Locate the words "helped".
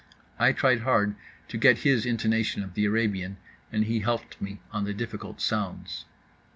3.99-4.41